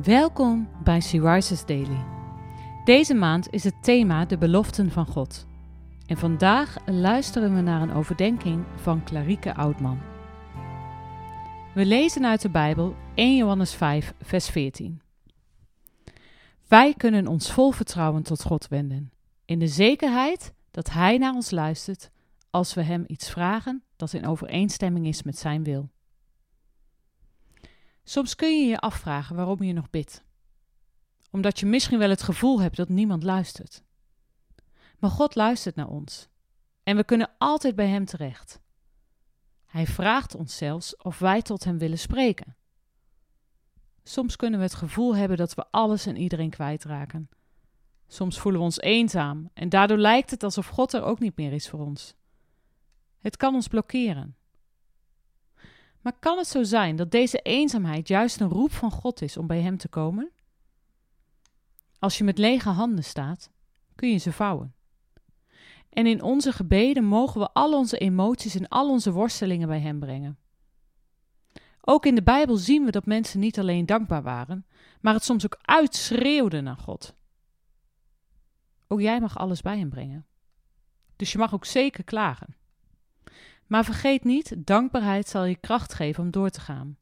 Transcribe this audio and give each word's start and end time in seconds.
Welkom 0.00 0.68
bij 0.84 1.00
She 1.00 1.20
Rises 1.20 1.66
Daily. 1.66 2.04
Deze 2.84 3.14
maand 3.14 3.50
is 3.50 3.64
het 3.64 3.82
thema 3.82 4.24
de 4.24 4.38
beloften 4.38 4.90
van 4.90 5.06
God. 5.06 5.46
En 6.06 6.16
vandaag 6.16 6.76
luisteren 6.86 7.54
we 7.54 7.60
naar 7.60 7.82
een 7.82 7.92
overdenking 7.92 8.64
van 8.76 9.04
Clarike 9.04 9.54
Oudman. 9.54 10.00
We 11.74 11.86
lezen 11.86 12.26
uit 12.26 12.40
de 12.40 12.50
Bijbel 12.50 12.94
1 13.14 13.36
Johannes 13.36 13.74
5, 13.74 14.14
vers 14.20 14.48
14. 14.48 15.00
Wij 16.68 16.94
kunnen 16.94 17.26
ons 17.26 17.52
vol 17.52 17.70
vertrouwen 17.70 18.22
tot 18.22 18.42
God 18.42 18.68
wenden, 18.68 19.12
in 19.44 19.58
de 19.58 19.68
zekerheid 19.68 20.52
dat 20.70 20.90
Hij 20.90 21.18
naar 21.18 21.34
ons 21.34 21.50
luistert 21.50 22.10
als 22.50 22.74
we 22.74 22.82
Hem 22.82 23.04
iets 23.06 23.30
vragen 23.30 23.82
dat 23.96 24.12
in 24.12 24.26
overeenstemming 24.26 25.06
is 25.06 25.22
met 25.22 25.38
Zijn 25.38 25.64
wil. 25.64 25.90
Soms 28.04 28.34
kun 28.34 28.60
je 28.60 28.66
je 28.66 28.78
afvragen 28.78 29.36
waarom 29.36 29.62
je 29.62 29.72
nog 29.72 29.90
bidt. 29.90 30.24
Omdat 31.30 31.60
je 31.60 31.66
misschien 31.66 31.98
wel 31.98 32.10
het 32.10 32.22
gevoel 32.22 32.60
hebt 32.60 32.76
dat 32.76 32.88
niemand 32.88 33.22
luistert. 33.22 33.82
Maar 34.98 35.10
God 35.10 35.34
luistert 35.34 35.74
naar 35.74 35.88
ons. 35.88 36.28
En 36.82 36.96
we 36.96 37.04
kunnen 37.04 37.30
altijd 37.38 37.74
bij 37.74 37.88
Hem 37.88 38.04
terecht. 38.04 38.60
Hij 39.66 39.86
vraagt 39.86 40.34
ons 40.34 40.56
zelfs 40.56 40.96
of 40.96 41.18
wij 41.18 41.42
tot 41.42 41.64
Hem 41.64 41.78
willen 41.78 41.98
spreken. 41.98 42.56
Soms 44.02 44.36
kunnen 44.36 44.58
we 44.58 44.64
het 44.64 44.74
gevoel 44.74 45.16
hebben 45.16 45.36
dat 45.36 45.54
we 45.54 45.66
alles 45.70 46.06
en 46.06 46.16
iedereen 46.16 46.50
kwijtraken. 46.50 47.28
Soms 48.06 48.38
voelen 48.38 48.60
we 48.60 48.66
ons 48.66 48.80
eenzaam 48.80 49.50
en 49.54 49.68
daardoor 49.68 49.98
lijkt 49.98 50.30
het 50.30 50.42
alsof 50.42 50.66
God 50.66 50.92
er 50.92 51.02
ook 51.02 51.18
niet 51.18 51.36
meer 51.36 51.52
is 51.52 51.68
voor 51.68 51.80
ons. 51.80 52.14
Het 53.20 53.36
kan 53.36 53.54
ons 53.54 53.68
blokkeren. 53.68 54.36
Maar 56.02 56.18
kan 56.18 56.38
het 56.38 56.46
zo 56.46 56.62
zijn 56.62 56.96
dat 56.96 57.10
deze 57.10 57.38
eenzaamheid 57.38 58.08
juist 58.08 58.40
een 58.40 58.48
roep 58.48 58.72
van 58.72 58.90
God 58.90 59.22
is 59.22 59.36
om 59.36 59.46
bij 59.46 59.60
Hem 59.60 59.76
te 59.76 59.88
komen? 59.88 60.30
Als 61.98 62.18
je 62.18 62.24
met 62.24 62.38
lege 62.38 62.68
handen 62.68 63.04
staat, 63.04 63.50
kun 63.94 64.10
je 64.10 64.18
ze 64.18 64.32
vouwen. 64.32 64.74
En 65.88 66.06
in 66.06 66.22
onze 66.22 66.52
gebeden 66.52 67.04
mogen 67.04 67.40
we 67.40 67.52
al 67.52 67.74
onze 67.74 67.98
emoties 67.98 68.54
en 68.54 68.68
al 68.68 68.90
onze 68.90 69.12
worstelingen 69.12 69.68
bij 69.68 69.80
Hem 69.80 69.98
brengen. 69.98 70.38
Ook 71.80 72.06
in 72.06 72.14
de 72.14 72.22
Bijbel 72.22 72.56
zien 72.56 72.84
we 72.84 72.90
dat 72.90 73.06
mensen 73.06 73.40
niet 73.40 73.58
alleen 73.58 73.86
dankbaar 73.86 74.22
waren, 74.22 74.66
maar 75.00 75.14
het 75.14 75.24
soms 75.24 75.44
ook 75.44 75.58
uitschreeuwden 75.60 76.64
naar 76.64 76.76
God. 76.76 77.14
Ook 78.88 79.00
jij 79.00 79.20
mag 79.20 79.38
alles 79.38 79.60
bij 79.60 79.78
Hem 79.78 79.90
brengen. 79.90 80.26
Dus 81.16 81.32
je 81.32 81.38
mag 81.38 81.54
ook 81.54 81.64
zeker 81.64 82.04
klagen. 82.04 82.56
Maar 83.72 83.84
vergeet 83.84 84.24
niet, 84.24 84.66
dankbaarheid 84.66 85.28
zal 85.28 85.44
je 85.44 85.56
kracht 85.56 85.94
geven 85.94 86.24
om 86.24 86.30
door 86.30 86.50
te 86.50 86.60
gaan. 86.60 86.96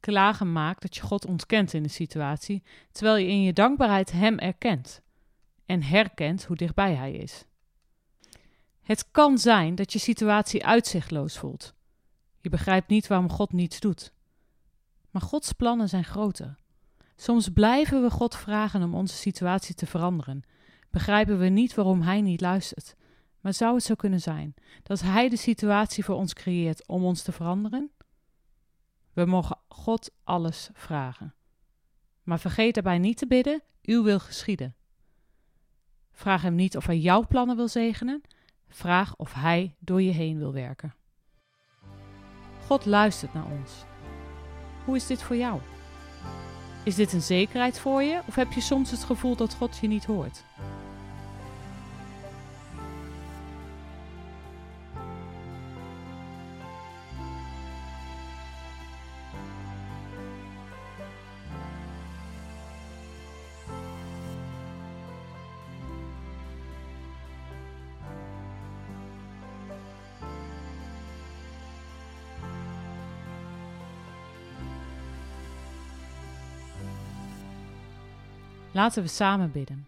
Klagen 0.00 0.52
maakt 0.52 0.82
dat 0.82 0.96
je 0.96 1.02
God 1.02 1.26
ontkent 1.26 1.72
in 1.72 1.82
de 1.82 1.88
situatie, 1.88 2.62
terwijl 2.90 3.16
je 3.16 3.26
in 3.26 3.42
je 3.42 3.52
dankbaarheid 3.52 4.12
Hem 4.12 4.38
erkent 4.38 5.02
en 5.66 5.82
herkent 5.82 6.44
hoe 6.44 6.56
dichtbij 6.56 6.94
Hij 6.94 7.12
is. 7.12 7.44
Het 8.82 9.10
kan 9.10 9.38
zijn 9.38 9.74
dat 9.74 9.92
je 9.92 9.98
situatie 9.98 10.66
uitzichtloos 10.66 11.38
voelt. 11.38 11.74
Je 12.40 12.48
begrijpt 12.48 12.88
niet 12.88 13.06
waarom 13.06 13.30
God 13.30 13.52
niets 13.52 13.80
doet. 13.80 14.12
Maar 15.10 15.22
Gods 15.22 15.52
plannen 15.52 15.88
zijn 15.88 16.04
groter. 16.04 16.54
Soms 17.16 17.48
blijven 17.48 18.02
we 18.02 18.10
God 18.10 18.36
vragen 18.36 18.82
om 18.82 18.94
onze 18.94 19.16
situatie 19.16 19.74
te 19.74 19.86
veranderen. 19.86 20.42
Begrijpen 20.90 21.38
we 21.38 21.48
niet 21.48 21.74
waarom 21.74 22.00
Hij 22.00 22.20
niet 22.20 22.40
luistert. 22.40 22.96
Maar 23.42 23.54
zou 23.54 23.74
het 23.74 23.84
zo 23.84 23.94
kunnen 23.94 24.20
zijn 24.20 24.54
dat 24.82 25.00
Hij 25.00 25.28
de 25.28 25.36
situatie 25.36 26.04
voor 26.04 26.16
ons 26.16 26.32
creëert 26.32 26.86
om 26.86 27.04
ons 27.04 27.22
te 27.22 27.32
veranderen? 27.32 27.90
We 29.12 29.24
mogen 29.24 29.58
God 29.68 30.10
alles 30.24 30.70
vragen. 30.72 31.34
Maar 32.22 32.40
vergeet 32.40 32.74
daarbij 32.74 32.98
niet 32.98 33.16
te 33.16 33.26
bidden: 33.26 33.62
Uw 33.82 34.02
wil 34.02 34.18
geschieden. 34.18 34.74
Vraag 36.12 36.42
Hem 36.42 36.54
niet 36.54 36.76
of 36.76 36.86
Hij 36.86 36.98
jouw 36.98 37.26
plannen 37.26 37.56
wil 37.56 37.68
zegenen. 37.68 38.22
Vraag 38.68 39.16
of 39.16 39.32
Hij 39.32 39.76
door 39.78 40.02
je 40.02 40.12
heen 40.12 40.38
wil 40.38 40.52
werken. 40.52 40.94
God 42.66 42.86
luistert 42.86 43.34
naar 43.34 43.46
ons. 43.46 43.72
Hoe 44.84 44.96
is 44.96 45.06
dit 45.06 45.22
voor 45.22 45.36
jou? 45.36 45.60
Is 46.84 46.94
dit 46.94 47.12
een 47.12 47.22
zekerheid 47.22 47.78
voor 47.78 48.02
je 48.02 48.20
of 48.26 48.34
heb 48.34 48.52
je 48.52 48.60
soms 48.60 48.90
het 48.90 49.04
gevoel 49.04 49.36
dat 49.36 49.54
God 49.54 49.78
je 49.78 49.88
niet 49.88 50.04
hoort? 50.04 50.44
Laten 78.72 79.02
we 79.02 79.08
samen 79.08 79.52
bidden. 79.52 79.86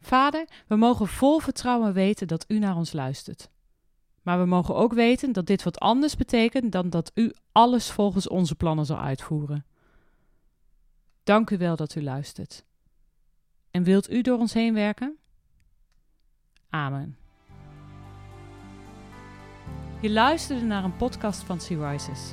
Vader, 0.00 0.48
we 0.66 0.76
mogen 0.76 1.06
vol 1.06 1.38
vertrouwen 1.38 1.92
weten 1.92 2.28
dat 2.28 2.44
U 2.48 2.58
naar 2.58 2.76
ons 2.76 2.92
luistert. 2.92 3.50
Maar 4.22 4.38
we 4.38 4.46
mogen 4.46 4.74
ook 4.74 4.92
weten 4.92 5.32
dat 5.32 5.46
dit 5.46 5.62
wat 5.62 5.78
anders 5.78 6.16
betekent 6.16 6.72
dan 6.72 6.90
dat 6.90 7.10
U 7.14 7.32
alles 7.52 7.90
volgens 7.90 8.28
onze 8.28 8.54
plannen 8.54 8.86
zal 8.86 8.98
uitvoeren. 8.98 9.66
Dank 11.22 11.50
U 11.50 11.58
wel 11.58 11.76
dat 11.76 11.94
U 11.94 12.02
luistert. 12.02 12.64
En 13.70 13.82
wilt 13.82 14.10
U 14.10 14.22
door 14.22 14.38
ons 14.38 14.52
heen 14.52 14.74
werken? 14.74 15.16
Amen. 16.70 17.16
Je 20.00 20.10
luisterde 20.10 20.64
naar 20.64 20.84
een 20.84 20.96
podcast 20.96 21.42
van 21.42 21.60
Sea 21.60 21.90
Rises. 21.90 22.32